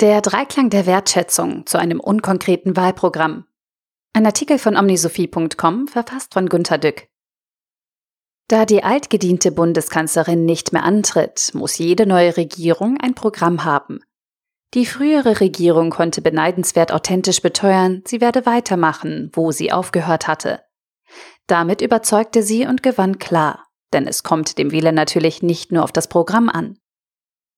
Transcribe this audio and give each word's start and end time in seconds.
Der 0.00 0.20
Dreiklang 0.20 0.70
der 0.70 0.86
Wertschätzung 0.86 1.66
zu 1.66 1.76
einem 1.76 1.98
unkonkreten 1.98 2.76
Wahlprogramm. 2.76 3.46
Ein 4.12 4.26
Artikel 4.26 4.60
von 4.60 4.76
omnisophie.com, 4.76 5.88
verfasst 5.88 6.34
von 6.34 6.48
Gunter 6.48 6.78
Dück. 6.78 7.08
Da 8.46 8.64
die 8.64 8.84
altgediente 8.84 9.50
Bundeskanzlerin 9.50 10.44
nicht 10.44 10.72
mehr 10.72 10.84
antritt, 10.84 11.50
muss 11.52 11.78
jede 11.78 12.06
neue 12.06 12.36
Regierung 12.36 12.96
ein 13.00 13.16
Programm 13.16 13.64
haben. 13.64 13.98
Die 14.72 14.86
frühere 14.86 15.40
Regierung 15.40 15.90
konnte 15.90 16.22
beneidenswert 16.22 16.92
authentisch 16.92 17.42
beteuern, 17.42 18.04
sie 18.06 18.20
werde 18.20 18.46
weitermachen, 18.46 19.32
wo 19.32 19.50
sie 19.50 19.72
aufgehört 19.72 20.28
hatte. 20.28 20.62
Damit 21.48 21.80
überzeugte 21.80 22.44
sie 22.44 22.66
und 22.66 22.84
gewann 22.84 23.18
klar, 23.18 23.66
denn 23.92 24.06
es 24.06 24.22
kommt 24.22 24.58
dem 24.58 24.70
Wähler 24.70 24.92
natürlich 24.92 25.42
nicht 25.42 25.72
nur 25.72 25.82
auf 25.82 25.90
das 25.90 26.06
Programm 26.08 26.48
an. 26.48 26.78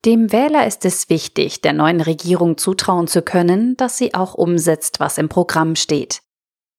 Dem 0.06 0.32
Wähler 0.32 0.66
ist 0.66 0.86
es 0.86 1.10
wichtig, 1.10 1.60
der 1.60 1.74
neuen 1.74 2.00
Regierung 2.00 2.56
zutrauen 2.56 3.06
zu 3.06 3.20
können, 3.20 3.77
dass 3.77 3.98
sie 3.98 4.14
auch 4.14 4.32
umsetzt, 4.32 4.98
was 4.98 5.18
im 5.18 5.28
Programm 5.28 5.77
steht. 5.77 6.22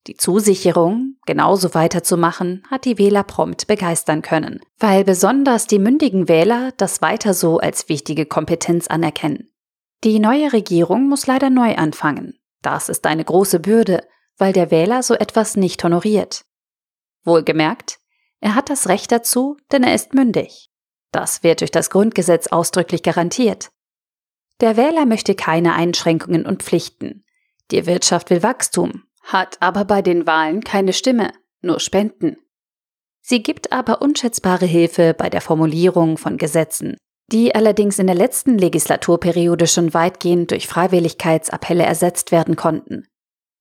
Die 0.07 0.17
Zusicherung, 0.17 1.17
genauso 1.27 1.75
weiterzumachen, 1.75 2.63
hat 2.71 2.85
die 2.85 2.97
Wähler 2.97 3.23
prompt 3.23 3.67
begeistern 3.67 4.23
können, 4.23 4.59
weil 4.79 5.03
besonders 5.03 5.67
die 5.67 5.77
mündigen 5.77 6.27
Wähler 6.27 6.71
das 6.77 7.03
weiter 7.03 7.35
so 7.35 7.59
als 7.59 7.87
wichtige 7.87 8.25
Kompetenz 8.25 8.87
anerkennen. 8.87 9.51
Die 10.03 10.17
neue 10.17 10.51
Regierung 10.51 11.07
muss 11.07 11.27
leider 11.27 11.51
neu 11.51 11.75
anfangen. 11.75 12.39
Das 12.63 12.89
ist 12.89 13.05
eine 13.05 13.23
große 13.23 13.59
Bürde, 13.59 14.03
weil 14.37 14.53
der 14.53 14.71
Wähler 14.71 15.03
so 15.03 15.13
etwas 15.13 15.55
nicht 15.55 15.83
honoriert. 15.83 16.43
Wohlgemerkt, 17.23 17.99
er 18.39 18.55
hat 18.55 18.71
das 18.71 18.89
Recht 18.89 19.11
dazu, 19.11 19.57
denn 19.71 19.83
er 19.83 19.93
ist 19.93 20.15
mündig. 20.15 20.70
Das 21.11 21.43
wird 21.43 21.61
durch 21.61 21.71
das 21.71 21.89
Grundgesetz 21.89 22.47
ausdrücklich 22.47 23.03
garantiert. 23.03 23.69
Der 24.61 24.77
Wähler 24.77 25.05
möchte 25.05 25.35
keine 25.35 25.73
Einschränkungen 25.73 26.45
und 26.45 26.63
Pflichten. 26.63 27.25
Die 27.71 27.85
Wirtschaft 27.85 28.29
will 28.29 28.43
Wachstum, 28.43 29.03
hat 29.23 29.57
aber 29.61 29.85
bei 29.85 30.01
den 30.01 30.27
Wahlen 30.27 30.63
keine 30.63 30.93
Stimme, 30.93 31.31
nur 31.61 31.79
Spenden. 31.79 32.37
Sie 33.21 33.43
gibt 33.43 33.71
aber 33.71 34.01
unschätzbare 34.01 34.65
Hilfe 34.65 35.13
bei 35.13 35.29
der 35.29 35.41
Formulierung 35.41 36.17
von 36.17 36.37
Gesetzen, 36.37 36.97
die 37.31 37.55
allerdings 37.55 37.99
in 37.99 38.07
der 38.07 38.15
letzten 38.15 38.57
Legislaturperiode 38.57 39.67
schon 39.67 39.93
weitgehend 39.93 40.51
durch 40.51 40.67
Freiwilligkeitsappelle 40.67 41.83
ersetzt 41.83 42.31
werden 42.31 42.55
konnten. 42.55 43.07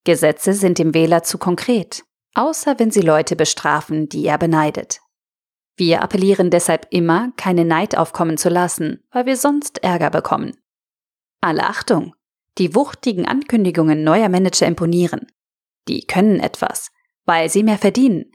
Gesetze 0.04 0.54
sind 0.54 0.78
dem 0.78 0.94
Wähler 0.94 1.22
zu 1.22 1.38
konkret, 1.38 2.02
außer 2.34 2.78
wenn 2.78 2.90
sie 2.90 3.02
Leute 3.02 3.36
bestrafen, 3.36 4.08
die 4.08 4.24
er 4.26 4.38
beneidet. 4.38 5.00
Wir 5.80 6.02
appellieren 6.02 6.50
deshalb 6.50 6.88
immer, 6.90 7.32
keine 7.38 7.64
Neid 7.64 7.96
aufkommen 7.96 8.36
zu 8.36 8.50
lassen, 8.50 9.02
weil 9.12 9.24
wir 9.24 9.38
sonst 9.38 9.82
Ärger 9.82 10.10
bekommen. 10.10 10.58
Alle 11.40 11.64
Achtung! 11.64 12.14
Die 12.58 12.74
wuchtigen 12.74 13.24
Ankündigungen 13.24 14.04
neuer 14.04 14.28
Manager 14.28 14.66
imponieren. 14.66 15.28
Die 15.88 16.02
können 16.06 16.38
etwas, 16.38 16.90
weil 17.24 17.48
sie 17.48 17.62
mehr 17.62 17.78
verdienen. 17.78 18.30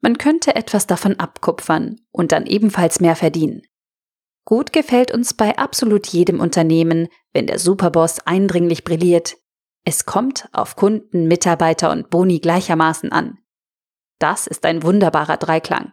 Man 0.00 0.16
könnte 0.16 0.56
etwas 0.56 0.86
davon 0.86 1.20
abkupfern 1.20 2.00
und 2.10 2.32
dann 2.32 2.46
ebenfalls 2.46 3.00
mehr 3.00 3.16
verdienen. 3.16 3.60
Gut 4.46 4.72
gefällt 4.72 5.12
uns 5.12 5.34
bei 5.34 5.58
absolut 5.58 6.06
jedem 6.06 6.40
Unternehmen, 6.40 7.08
wenn 7.34 7.46
der 7.46 7.58
Superboss 7.58 8.20
eindringlich 8.20 8.82
brilliert. 8.84 9.36
Es 9.84 10.06
kommt 10.06 10.48
auf 10.52 10.74
Kunden, 10.74 11.28
Mitarbeiter 11.28 11.90
und 11.90 12.08
Boni 12.08 12.38
gleichermaßen 12.38 13.12
an. 13.12 13.36
Das 14.18 14.46
ist 14.46 14.64
ein 14.64 14.82
wunderbarer 14.82 15.36
Dreiklang 15.36 15.92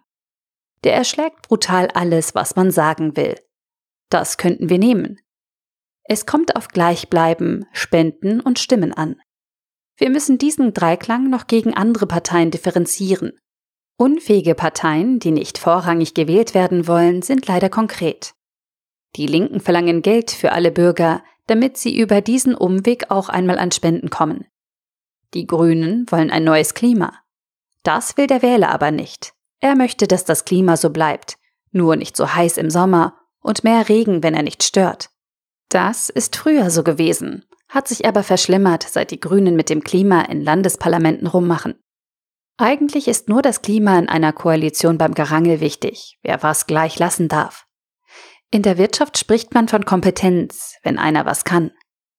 der 0.86 0.94
erschlägt 0.94 1.48
brutal 1.48 1.90
alles, 1.94 2.36
was 2.36 2.56
man 2.56 2.72
sagen 2.72 3.18
will. 3.18 3.36
Das 4.10 4.38
könnten 4.38 4.70
wir 4.70 4.78
nehmen. 4.78 5.20
Es 6.04 6.26
kommt 6.26 6.56
auf 6.56 6.68
Gleichbleiben, 6.68 7.66
Spenden 7.74 8.40
und 8.40 8.60
Stimmen 8.60 8.94
an. 8.94 9.20
Wir 9.98 10.10
müssen 10.10 10.38
diesen 10.38 10.74
Dreiklang 10.74 11.30
noch 11.30 11.48
gegen 11.48 11.74
andere 11.74 12.06
Parteien 12.06 12.52
differenzieren. 12.52 13.34
Unfähige 13.98 14.56
Parteien, 14.56 15.20
die 15.20 15.32
nicht 15.32 15.58
vorrangig 15.58 16.14
gewählt 16.14 16.54
werden 16.54 16.88
wollen, 16.88 17.22
sind 17.22 17.48
leider 17.48 17.70
konkret. 17.70 18.34
Die 19.16 19.26
Linken 19.26 19.62
verlangen 19.62 20.02
Geld 20.02 20.32
für 20.32 20.52
alle 20.52 20.72
Bürger, 20.72 21.24
damit 21.48 21.78
sie 21.78 21.98
über 21.98 22.22
diesen 22.22 22.54
Umweg 22.54 23.10
auch 23.10 23.30
einmal 23.30 23.58
an 23.58 23.72
Spenden 23.72 24.10
kommen. 24.10 24.46
Die 25.34 25.48
Grünen 25.48 26.06
wollen 26.12 26.30
ein 26.30 26.44
neues 26.44 26.74
Klima. 26.74 27.14
Das 27.84 28.18
will 28.18 28.28
der 28.28 28.42
Wähler 28.42 28.70
aber 28.70 28.92
nicht. 28.92 29.35
Er 29.66 29.76
möchte, 29.76 30.06
dass 30.06 30.24
das 30.24 30.46
Klima 30.46 30.78
so 30.78 30.92
bleibt, 30.92 31.40
nur 31.72 31.96
nicht 31.96 32.16
so 32.16 32.36
heiß 32.36 32.58
im 32.58 32.70
Sommer 32.70 33.18
und 33.42 33.64
mehr 33.64 33.90
Regen, 33.90 34.22
wenn 34.22 34.36
er 34.36 34.44
nicht 34.44 34.62
stört. 34.62 35.10
Das 35.70 36.12
ist 36.12 36.36
früher 36.36 36.70
so 36.70 36.84
gewesen, 36.84 37.46
hat 37.68 37.88
sich 37.88 38.06
aber 38.06 38.22
verschlimmert, 38.22 38.84
seit 38.84 39.10
die 39.10 39.20
Grünen 39.20 39.56
mit 39.56 39.72
dem 39.72 39.84
Klima 39.84 40.22
in 40.22 40.44
Landesparlamenten 40.44 41.26
rummachen. 41.26 41.80
Eigentlich 42.58 43.08
ist 43.08 43.28
nur 43.28 43.42
das 43.42 43.64
Klima 43.64 43.98
in 43.98 44.08
einer 44.08 44.34
Koalition 44.34 45.00
beim 45.00 45.16
Gerangel 45.16 45.62
wichtig, 45.62 46.20
wer 46.22 46.44
was 46.44 46.68
gleich 46.68 47.00
lassen 47.00 47.28
darf. 47.28 47.66
In 48.52 48.62
der 48.62 48.78
Wirtschaft 48.78 49.18
spricht 49.18 49.56
man 49.56 49.68
von 49.68 49.84
Kompetenz, 49.84 50.76
wenn 50.84 51.00
einer 51.00 51.26
was 51.26 51.44
kann. 51.44 51.72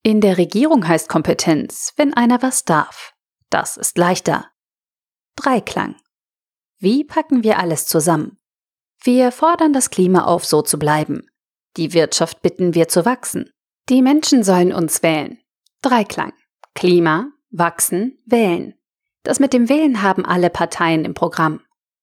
In 0.03 0.21
der 0.21 0.37
Regierung 0.37 0.89
heißt 0.89 1.09
Kompetenz, 1.09 1.93
wenn 1.97 2.13
einer 2.13 2.43
was 2.43 2.65
darf. 2.65 3.13
Das 3.51 3.77
ist 3.77 3.99
leichter. 3.99 4.51
Dreiklang. 5.37 5.95
Wie 6.79 7.05
packen 7.05 7.43
wir 7.43 7.59
alles 7.59 7.87
zusammen? 7.87 8.39
Wir 9.03 9.33
fordern 9.33 9.73
das 9.73 9.91
Klima 9.91 10.25
auf, 10.25 10.45
so 10.45 10.63
zu 10.63 10.79
bleiben. 10.79 11.27
Die 11.77 11.93
Wirtschaft 11.93 12.43
bitten 12.43 12.75
wir 12.75 12.89
zu 12.89 13.05
wachsen. 13.05 13.51
Die 13.89 14.03
Menschen 14.03 14.43
sollen 14.43 14.73
uns 14.73 15.03
wählen. 15.03 15.39
Dreiklang. 15.83 16.33
Klima, 16.75 17.31
wachsen, 17.51 18.19
wählen. 18.27 18.75
Das 19.23 19.41
mit 19.41 19.53
dem 19.53 19.69
Wählen 19.69 20.03
haben 20.03 20.25
alle 20.25 20.51
Parteien 20.51 21.05
im 21.05 21.15
Programm. 21.15 21.61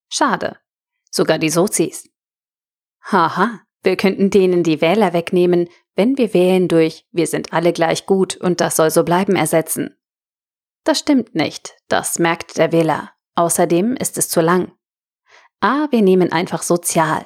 Schade. 0.09 0.57
Sogar 1.11 1.39
die 1.39 1.49
Sozis. 1.49 2.09
Haha, 3.03 3.61
wir 3.83 3.97
könnten 3.97 4.29
denen 4.29 4.63
die 4.63 4.81
Wähler 4.81 5.13
wegnehmen, 5.13 5.69
wenn 5.95 6.17
wir 6.17 6.33
wählen 6.33 6.67
durch 6.67 7.05
Wir 7.11 7.27
sind 7.27 7.53
alle 7.53 7.73
gleich 7.73 8.05
gut 8.05 8.37
und 8.37 8.61
das 8.61 8.75
soll 8.75 8.91
so 8.91 9.03
bleiben 9.03 9.35
ersetzen. 9.35 9.97
Das 10.83 10.99
stimmt 10.99 11.35
nicht, 11.35 11.75
das 11.87 12.19
merkt 12.19 12.57
der 12.57 12.71
Wähler. 12.71 13.11
Außerdem 13.35 13.95
ist 13.95 14.17
es 14.17 14.29
zu 14.29 14.41
lang. 14.41 14.71
A, 15.59 15.87
wir 15.91 16.01
nehmen 16.01 16.31
einfach 16.31 16.61
sozial. 16.61 17.25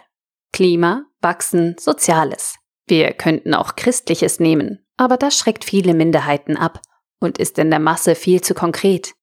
Klima, 0.54 1.06
Wachsen, 1.22 1.76
Soziales. 1.80 2.56
Wir 2.86 3.12
könnten 3.14 3.54
auch 3.54 3.76
Christliches 3.76 4.40
nehmen, 4.40 4.86
aber 4.96 5.18
das 5.18 5.38
schreckt 5.38 5.66
viele 5.66 5.94
Minderheiten 5.94 6.56
ab 6.56 6.82
und 7.20 7.38
ist 7.38 7.58
in 7.60 7.70
der 7.70 7.80
Masse 7.80 8.16
viel 8.16 8.42
zu 8.42 8.54
konkret. 8.54 9.14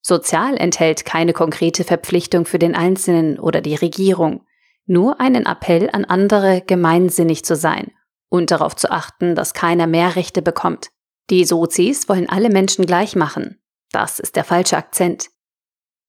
Sozial 0.00 0.56
enthält 0.56 1.04
keine 1.04 1.32
konkrete 1.32 1.82
Verpflichtung 1.82 2.44
für 2.44 2.58
den 2.58 2.74
Einzelnen 2.74 3.38
oder 3.38 3.60
die 3.60 3.74
Regierung, 3.74 4.46
nur 4.86 5.20
einen 5.20 5.46
Appell 5.46 5.88
an 5.90 6.04
andere, 6.04 6.60
gemeinsinnig 6.60 7.44
zu 7.44 7.56
sein 7.56 7.90
und 8.28 8.50
darauf 8.50 8.76
zu 8.76 8.90
achten, 8.90 9.34
dass 9.34 9.54
keiner 9.54 9.86
mehr 9.86 10.14
Rechte 10.14 10.42
bekommt. 10.42 10.90
Die 11.30 11.44
Sozis 11.44 12.08
wollen 12.08 12.28
alle 12.28 12.50
Menschen 12.50 12.84
gleich 12.84 13.16
machen. 13.16 13.62
Das 13.92 14.18
ist 14.18 14.36
der 14.36 14.44
falsche 14.44 14.76
Akzent. 14.76 15.28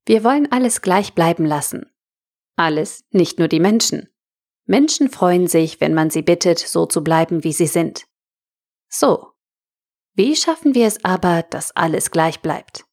Wir 0.05 0.23
wollen 0.23 0.51
alles 0.51 0.81
gleich 0.81 1.13
bleiben 1.13 1.45
lassen. 1.45 1.91
Alles, 2.55 3.03
nicht 3.11 3.39
nur 3.39 3.47
die 3.47 3.59
Menschen. 3.59 4.09
Menschen 4.65 5.09
freuen 5.09 5.47
sich, 5.47 5.81
wenn 5.81 5.93
man 5.93 6.09
sie 6.09 6.21
bittet, 6.21 6.59
so 6.59 6.85
zu 6.85 7.03
bleiben, 7.03 7.43
wie 7.43 7.53
sie 7.53 7.67
sind. 7.67 8.05
So. 8.87 9.31
Wie 10.13 10.35
schaffen 10.35 10.75
wir 10.75 10.87
es 10.87 11.03
aber, 11.03 11.43
dass 11.43 11.75
alles 11.75 12.11
gleich 12.11 12.39
bleibt? 12.39 12.85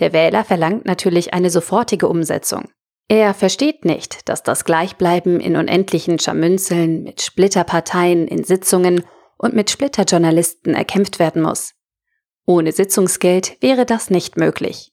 Der 0.00 0.12
Wähler 0.12 0.44
verlangt 0.44 0.86
natürlich 0.86 1.32
eine 1.32 1.50
sofortige 1.50 2.08
Umsetzung. 2.08 2.70
Er 3.08 3.34
versteht 3.34 3.84
nicht, 3.84 4.28
dass 4.28 4.42
das 4.42 4.64
Gleichbleiben 4.64 5.40
in 5.40 5.56
unendlichen 5.56 6.18
Scharmünzeln 6.18 7.02
mit 7.02 7.22
Splitterparteien 7.22 8.28
in 8.28 8.44
Sitzungen 8.44 9.04
und 9.36 9.54
mit 9.54 9.70
Splitterjournalisten 9.70 10.74
erkämpft 10.74 11.18
werden 11.18 11.42
muss. 11.42 11.74
Ohne 12.46 12.72
Sitzungsgeld 12.72 13.56
wäre 13.60 13.84
das 13.84 14.10
nicht 14.10 14.36
möglich. 14.36 14.89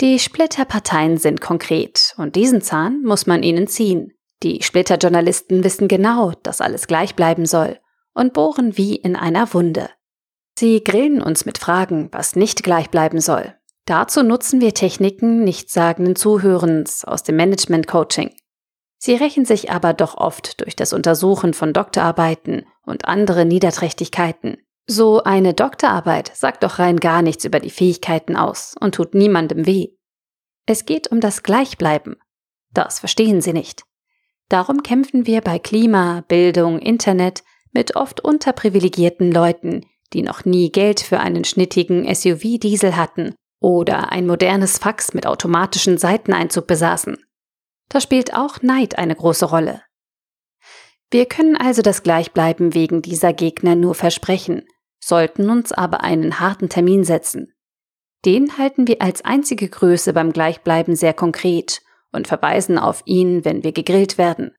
Die 0.00 0.20
Splitterparteien 0.20 1.18
sind 1.18 1.40
konkret 1.40 2.14
und 2.18 2.36
diesen 2.36 2.62
Zahn 2.62 3.02
muss 3.02 3.26
man 3.26 3.42
ihnen 3.42 3.66
ziehen. 3.66 4.12
Die 4.44 4.62
Splitterjournalisten 4.62 5.64
wissen 5.64 5.88
genau, 5.88 6.32
dass 6.44 6.60
alles 6.60 6.86
gleich 6.86 7.16
bleiben 7.16 7.46
soll 7.46 7.80
und 8.14 8.32
bohren 8.32 8.76
wie 8.76 8.94
in 8.94 9.16
einer 9.16 9.52
Wunde. 9.54 9.90
Sie 10.56 10.84
grillen 10.84 11.20
uns 11.20 11.46
mit 11.46 11.58
Fragen, 11.58 12.08
was 12.12 12.36
nicht 12.36 12.62
gleich 12.62 12.90
bleiben 12.90 13.20
soll. 13.20 13.54
Dazu 13.86 14.22
nutzen 14.22 14.60
wir 14.60 14.74
Techniken 14.74 15.42
nichtssagenden 15.42 16.14
Zuhörens 16.14 17.04
aus 17.04 17.24
dem 17.24 17.34
Management-Coaching. 17.36 18.36
Sie 18.98 19.14
rächen 19.14 19.44
sich 19.44 19.70
aber 19.70 19.94
doch 19.94 20.16
oft 20.16 20.60
durch 20.60 20.76
das 20.76 20.92
Untersuchen 20.92 21.54
von 21.54 21.72
Doktorarbeiten 21.72 22.66
und 22.84 23.06
andere 23.06 23.44
Niederträchtigkeiten. 23.44 24.58
So 24.90 25.22
eine 25.22 25.52
Doktorarbeit 25.52 26.32
sagt 26.34 26.62
doch 26.62 26.78
rein 26.78 26.96
gar 26.96 27.20
nichts 27.20 27.44
über 27.44 27.60
die 27.60 27.68
Fähigkeiten 27.68 28.36
aus 28.36 28.74
und 28.80 28.94
tut 28.94 29.14
niemandem 29.14 29.66
weh. 29.66 29.88
Es 30.64 30.86
geht 30.86 31.08
um 31.08 31.20
das 31.20 31.42
Gleichbleiben. 31.42 32.16
Das 32.72 32.98
verstehen 32.98 33.42
sie 33.42 33.52
nicht. 33.52 33.82
Darum 34.48 34.82
kämpfen 34.82 35.26
wir 35.26 35.42
bei 35.42 35.58
Klima, 35.58 36.24
Bildung, 36.28 36.78
Internet 36.78 37.44
mit 37.72 37.96
oft 37.96 38.20
unterprivilegierten 38.20 39.30
Leuten, 39.30 39.84
die 40.14 40.22
noch 40.22 40.46
nie 40.46 40.72
Geld 40.72 41.00
für 41.00 41.20
einen 41.20 41.44
schnittigen 41.44 42.06
SUV-Diesel 42.12 42.96
hatten 42.96 43.34
oder 43.60 44.10
ein 44.10 44.26
modernes 44.26 44.78
Fax 44.78 45.12
mit 45.12 45.26
automatischem 45.26 45.98
Seiteneinzug 45.98 46.66
besaßen. 46.66 47.18
Da 47.90 48.00
spielt 48.00 48.32
auch 48.32 48.62
Neid 48.62 48.96
eine 48.96 49.14
große 49.14 49.44
Rolle. 49.44 49.82
Wir 51.10 51.26
können 51.26 51.56
also 51.56 51.82
das 51.82 52.02
Gleichbleiben 52.02 52.72
wegen 52.72 53.02
dieser 53.02 53.34
Gegner 53.34 53.74
nur 53.74 53.94
versprechen, 53.94 54.66
sollten 55.08 55.48
uns 55.48 55.72
aber 55.72 56.02
einen 56.02 56.38
harten 56.38 56.68
Termin 56.68 57.02
setzen. 57.02 57.54
Den 58.24 58.58
halten 58.58 58.86
wir 58.86 59.00
als 59.00 59.24
einzige 59.24 59.68
Größe 59.68 60.12
beim 60.12 60.32
Gleichbleiben 60.32 60.96
sehr 60.96 61.14
konkret 61.14 61.80
und 62.12 62.28
verweisen 62.28 62.78
auf 62.78 63.02
ihn, 63.06 63.44
wenn 63.44 63.64
wir 63.64 63.72
gegrillt 63.72 64.18
werden. 64.18 64.54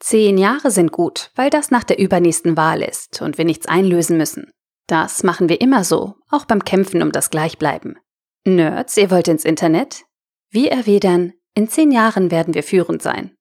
Zehn 0.00 0.38
Jahre 0.38 0.70
sind 0.70 0.90
gut, 0.90 1.30
weil 1.34 1.50
das 1.50 1.70
nach 1.70 1.84
der 1.84 1.98
übernächsten 1.98 2.56
Wahl 2.56 2.82
ist 2.82 3.20
und 3.22 3.38
wir 3.38 3.44
nichts 3.44 3.66
einlösen 3.66 4.16
müssen. 4.16 4.50
Das 4.88 5.22
machen 5.22 5.48
wir 5.48 5.60
immer 5.60 5.84
so, 5.84 6.14
auch 6.28 6.44
beim 6.44 6.64
Kämpfen 6.64 7.02
um 7.02 7.12
das 7.12 7.30
Gleichbleiben. 7.30 7.98
Nerds, 8.44 8.96
ihr 8.96 9.10
wollt 9.10 9.28
ins 9.28 9.44
Internet? 9.44 10.04
Wir 10.50 10.72
erwidern, 10.72 11.34
in 11.54 11.68
zehn 11.68 11.92
Jahren 11.92 12.30
werden 12.30 12.54
wir 12.54 12.62
führend 12.62 13.02
sein. 13.02 13.36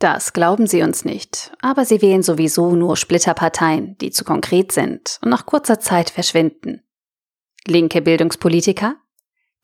Das 0.00 0.32
glauben 0.32 0.66
sie 0.66 0.82
uns 0.82 1.04
nicht, 1.04 1.52
aber 1.60 1.84
sie 1.84 2.00
wählen 2.00 2.22
sowieso 2.22 2.74
nur 2.74 2.96
Splitterparteien, 2.96 3.98
die 3.98 4.10
zu 4.10 4.24
konkret 4.24 4.72
sind 4.72 5.18
und 5.22 5.28
nach 5.28 5.44
kurzer 5.44 5.78
Zeit 5.78 6.08
verschwinden. 6.08 6.82
Linke 7.66 8.00
Bildungspolitiker? 8.00 8.96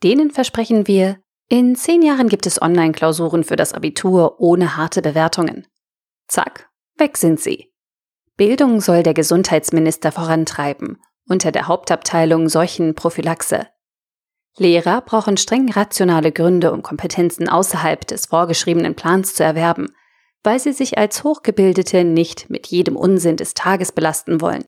Denen 0.03 0.29
versprechen 0.29 0.85
wir, 0.85 1.17
in 1.49 1.75
zehn 1.75 2.03
Jahren 2.03 2.29
gibt 2.29 2.45
es 2.45 2.61
Online-Klausuren 2.61 3.43
für 3.43 3.55
das 3.55 3.73
Abitur 3.73 4.39
ohne 4.39 4.77
harte 4.77 5.01
Bewertungen. 5.01 5.65
Zack, 6.27 6.69
weg 6.97 7.17
sind 7.17 7.39
sie. 7.39 7.73
Bildung 8.35 8.79
soll 8.79 9.01
der 9.01 9.15
Gesundheitsminister 9.15 10.11
vorantreiben, 10.11 11.01
unter 11.27 11.51
der 11.51 11.67
Hauptabteilung 11.67 12.47
Seuchenprophylaxe. 12.47 13.69
Lehrer 14.55 15.01
brauchen 15.01 15.37
streng 15.37 15.71
rationale 15.71 16.31
Gründe, 16.31 16.71
um 16.73 16.83
Kompetenzen 16.83 17.49
außerhalb 17.49 18.05
des 18.05 18.27
vorgeschriebenen 18.27 18.93
Plans 18.93 19.33
zu 19.33 19.43
erwerben, 19.43 19.87
weil 20.43 20.59
sie 20.59 20.73
sich 20.73 20.97
als 20.97 21.23
Hochgebildete 21.23 22.03
nicht 22.03 22.49
mit 22.49 22.67
jedem 22.67 22.95
Unsinn 22.95 23.37
des 23.37 23.53
Tages 23.53 23.91
belasten 23.91 24.41
wollen. 24.41 24.65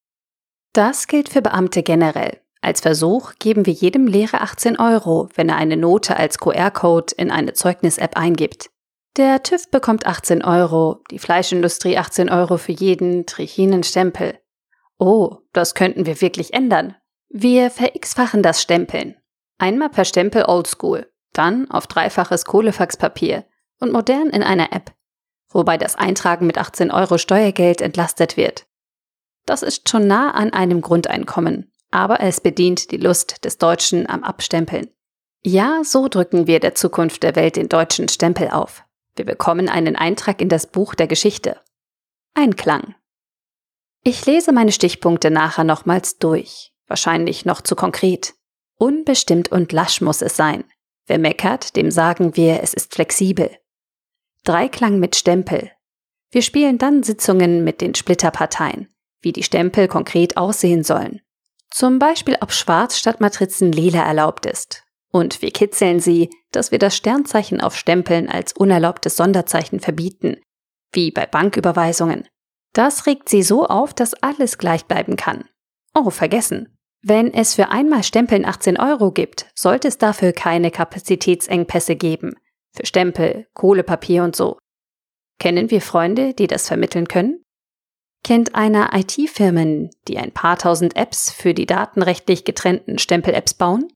Das 0.74 1.08
gilt 1.08 1.30
für 1.30 1.42
Beamte 1.42 1.84
generell. 1.84 2.40
Als 2.62 2.82
Versuch 2.82 3.34
geben 3.40 3.66
wir 3.66 3.74
jedem 3.74 4.06
Lehrer 4.06 4.42
18 4.42 4.80
Euro, 4.80 5.30
wenn 5.36 5.50
er 5.50 5.56
eine 5.56 5.78
Note 5.78 6.18
als 6.18 6.38
QR-Code 6.40 7.14
in 7.18 7.32
eine 7.32 7.54
Zeugnis-App 7.54 8.18
eingibt. 8.18 8.70
Der 9.18 9.42
TÜV 9.44 9.72
bekommt 9.72 10.06
18 10.06 10.44
Euro, 10.44 11.02
die 11.10 11.20
Fleischindustrie 11.20 11.98
18 11.98 12.30
Euro 12.30 12.58
für 12.58 12.74
jeden 12.74 13.26
Trichinenstempel. 13.26 14.40
Oh, 14.98 15.38
das 15.54 15.74
könnten 15.74 16.06
wir 16.06 16.22
wirklich 16.22 16.54
ändern. 16.54 16.96
Wir 17.30 17.72
verx-fachen 17.72 18.44
das 18.44 18.62
Stempeln. 18.62 19.16
Einmal 19.58 19.90
per 19.90 20.06
Stempel 20.06 20.46
oldschool, 20.46 21.10
dann 21.34 21.70
auf 21.72 21.88
dreifaches 21.88 22.46
Kohlefaxpapier 22.46 23.46
und 23.80 23.92
modern 23.92 24.30
in 24.30 24.44
einer 24.44 24.74
App, 24.74 24.92
wobei 25.50 25.78
das 25.78 25.96
Eintragen 25.96 26.48
mit 26.48 26.58
18 26.58 26.92
Euro 26.92 27.18
Steuergeld 27.18 27.82
entlastet 27.82 28.38
wird. 28.38 28.66
Das 29.46 29.64
ist 29.64 29.90
schon 29.90 30.08
nah 30.08 30.32
an 30.32 30.54
einem 30.54 30.82
Grundeinkommen, 30.82 31.72
aber 31.92 32.20
es 32.20 32.42
bedient 32.42 32.92
die 32.92 32.98
Lust 32.98 33.46
des 33.46 33.58
Deutschen 33.58 34.08
am 34.08 34.24
Abstempeln. 34.24 34.90
Ja, 35.42 35.82
so 35.84 36.08
drücken 36.08 36.48
wir 36.48 36.60
der 36.60 36.76
Zukunft 36.76 37.24
der 37.24 37.36
Welt 37.36 37.56
den 37.56 37.70
deutschen 37.70 38.10
Stempel 38.10 38.50
auf. 38.50 38.84
Wir 39.16 39.26
bekommen 39.26 39.70
einen 39.70 39.96
Eintrag 39.96 40.42
in 40.42 40.50
das 40.50 40.68
Buch 40.68 40.96
der 40.96 41.08
Geschichte. 41.08 41.60
Einklang. 42.34 42.96
Ich 44.04 44.26
lese 44.26 44.52
meine 44.52 44.72
Stichpunkte 44.72 45.32
nachher 45.32 45.64
nochmals 45.64 46.18
durch. 46.18 46.74
Wahrscheinlich 46.88 47.46
noch 47.46 47.62
zu 47.62 47.76
konkret. 47.76 48.34
Unbestimmt 48.78 49.52
und 49.52 49.72
lasch 49.72 50.02
muss 50.02 50.22
es 50.22 50.36
sein. 50.36 50.64
Wer 51.06 51.20
meckert, 51.20 51.76
dem 51.76 51.92
sagen 51.92 52.36
wir, 52.36 52.62
es 52.62 52.74
ist 52.74 52.94
flexibel. 52.94 53.52
Dreiklang 54.44 55.00
mit 55.00 55.16
Stempel. 55.16 55.72
Wir 56.32 56.42
spielen 56.42 56.78
dann 56.78 57.04
Sitzungen 57.04 57.64
mit 57.64 57.82
den 57.82 57.96
Splitterparteien, 57.96 58.88
wie 59.22 59.32
die 59.32 59.44
Stempel 59.44 59.88
konkret 59.88 60.38
aussehen 60.38 60.84
sollen. 60.84 61.22
Zum 61.72 62.00
Beispiel, 62.00 62.38
ob 62.42 62.52
Schwarz 62.52 62.98
statt 62.98 63.22
Matrizen 63.22 63.72
lila 63.72 64.04
erlaubt 64.04 64.46
ist 64.46 64.84
und 65.12 65.42
wir 65.42 65.52
kitzeln 65.52 66.00
sie, 66.00 66.30
dass 66.52 66.72
wir 66.72 66.80
das 66.80 66.96
Sternzeichen 66.96 67.62
auf 67.62 67.76
Stempeln 67.76 68.30
als 68.30 68.54
unerlaubtes 68.54 69.16
Sonderzeichen 69.16 69.80
verbieten, 69.80 70.38
wie 70.92 71.12
bei 71.12 71.26
Banküberweisungen. 71.26 72.28
Das 72.74 73.08
regt 73.08 73.30
sie 73.30 73.44
so 73.44 73.66
auf, 73.66 73.94
dass 73.94 74.14
alles 74.14 74.58
gleich 74.58 74.86
bleiben 74.86 75.16
kann. 75.16 75.46
Oh, 75.94 76.10
vergessen. 76.10 76.78
Wenn 77.02 77.34
es 77.34 77.56
für 77.56 77.70
einmal 77.70 78.04
Stempeln 78.04 78.46
18 78.46 78.78
Euro 78.78 79.12
gibt, 79.12 79.48
sollte 79.56 79.88
es 79.88 79.98
dafür 79.98 80.34
keine 80.34 80.70
Kapazitätsengpässe 80.70 81.96
geben. 81.96 82.36
Für 82.76 82.86
Stempel, 82.86 83.48
Kohlepapier 83.54 84.24
und 84.24 84.36
so. 84.36 84.58
Kennen 85.40 85.72
wir 85.72 85.82
Freunde, 85.82 86.34
die 86.34 86.48
das 86.48 86.68
vermitteln 86.68 87.08
können? 87.08 87.44
Kennt 88.24 88.56
einer 88.56 88.92
IT-Firmen, 88.94 89.90
die 90.08 90.18
ein 90.18 90.32
paar 90.32 90.58
tausend 90.58 90.96
Apps 90.96 91.32
für 91.32 91.54
die 91.54 91.66
datenrechtlich 91.66 92.44
getrennten 92.44 93.00
Stempel-Apps 93.00 93.54
bauen? 93.54 93.88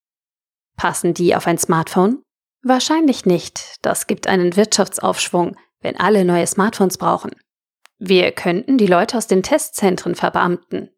Passen 0.78 1.14
die 1.14 1.36
auf 1.36 1.46
ein 1.46 1.58
Smartphone? 1.58 2.24
Wahrscheinlich 2.64 3.26
nicht. 3.26 3.76
Das 3.82 4.08
gibt 4.08 4.28
einen 4.28 4.56
Wirtschaftsaufschwung, 4.56 5.58
wenn 5.82 6.00
alle 6.00 6.24
neue 6.24 6.48
Smartphones 6.48 6.98
brauchen. 6.98 7.32
Wir 8.00 8.32
könnten 8.32 8.78
die 8.78 8.88
Leute 8.88 9.18
aus 9.18 9.28
den 9.28 9.44
Testzentren 9.44 10.16
verbeamten. 10.16 10.90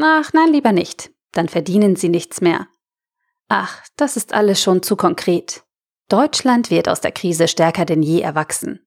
Ach, 0.00 0.32
nein, 0.32 0.52
lieber 0.52 0.72
nicht. 0.72 1.10
Dann 1.32 1.48
verdienen 1.48 1.96
sie 1.96 2.08
nichts 2.08 2.40
mehr. 2.40 2.68
Ach, 3.48 3.82
das 3.96 4.16
ist 4.16 4.32
alles 4.32 4.62
schon 4.62 4.82
zu 4.82 4.96
konkret. 4.96 5.64
Deutschland 6.08 6.70
wird 6.70 6.88
aus 6.88 7.00
der 7.00 7.12
Krise 7.12 7.48
stärker 7.48 7.84
denn 7.84 8.02
je 8.02 8.20
erwachsen. 8.20 8.86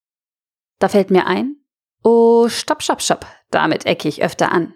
Da 0.80 0.90
fällt 0.90 1.12
mir 1.12 1.28
ein, 1.28 1.58
oh, 2.04 2.50
stopp, 2.50 2.82
stopp, 2.82 3.02
stopp, 3.02 3.28
damit 3.52 3.86
ecke 3.86 4.08
ich 4.08 4.24
öfter 4.24 4.52
an. 4.52 4.74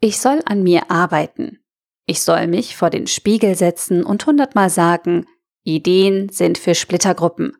Ich 0.00 0.20
soll 0.20 0.42
an 0.44 0.64
mir 0.64 0.90
arbeiten. 0.90 1.60
Ich 2.04 2.22
soll 2.22 2.48
mich 2.48 2.76
vor 2.76 2.90
den 2.90 3.06
Spiegel 3.06 3.54
setzen 3.54 4.02
und 4.02 4.26
hundertmal 4.26 4.68
sagen, 4.68 5.26
Ideen 5.62 6.28
sind 6.28 6.58
für 6.58 6.74
Splittergruppen. 6.74 7.56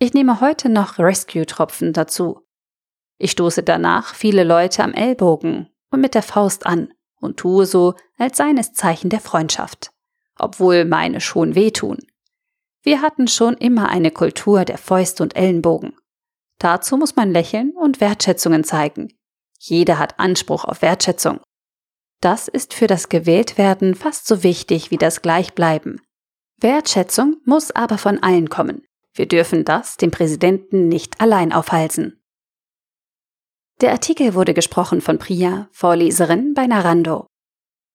Ich 0.00 0.12
nehme 0.12 0.40
heute 0.40 0.68
noch 0.68 0.98
Rescue-Tropfen 0.98 1.92
dazu. 1.92 2.40
Ich 3.18 3.30
stoße 3.30 3.62
danach 3.62 4.14
viele 4.14 4.42
Leute 4.42 4.82
am 4.82 4.92
Ellbogen 4.92 5.68
und 5.92 6.00
mit 6.00 6.14
der 6.14 6.24
Faust 6.24 6.66
an 6.66 6.92
und 7.20 7.36
tue 7.36 7.66
so, 7.66 7.94
als 8.18 8.38
seien 8.38 8.58
es 8.58 8.72
Zeichen 8.72 9.10
der 9.10 9.20
Freundschaft, 9.20 9.92
obwohl 10.36 10.84
meine 10.84 11.20
schon 11.20 11.54
wehtun. 11.54 11.98
Wir 12.82 13.02
hatten 13.02 13.28
schon 13.28 13.54
immer 13.54 13.88
eine 13.88 14.10
Kultur 14.10 14.64
der 14.64 14.78
Fäuste 14.78 15.22
und 15.22 15.36
Ellenbogen. 15.36 15.94
Dazu 16.58 16.96
muss 16.96 17.16
man 17.16 17.30
lächeln 17.30 17.72
und 17.76 18.00
Wertschätzungen 18.00 18.64
zeigen. 18.64 19.12
Jeder 19.58 19.98
hat 19.98 20.18
Anspruch 20.18 20.64
auf 20.64 20.82
Wertschätzung. 20.82 21.40
Das 22.20 22.48
ist 22.48 22.74
für 22.74 22.86
das 22.86 23.08
Gewähltwerden 23.08 23.94
fast 23.94 24.26
so 24.26 24.42
wichtig 24.42 24.90
wie 24.90 24.98
das 24.98 25.22
Gleichbleiben. 25.22 26.00
Wertschätzung 26.58 27.36
muss 27.44 27.70
aber 27.70 27.96
von 27.96 28.22
allen 28.22 28.50
kommen. 28.50 28.84
Wir 29.14 29.26
dürfen 29.26 29.64
das 29.64 29.96
dem 29.96 30.10
Präsidenten 30.10 30.88
nicht 30.88 31.20
allein 31.20 31.52
aufhalsen. 31.52 32.22
Der 33.80 33.92
Artikel 33.92 34.34
wurde 34.34 34.52
gesprochen 34.52 35.00
von 35.00 35.18
Priya, 35.18 35.68
Vorleserin 35.72 36.52
bei 36.54 36.66
Narando. 36.66 37.26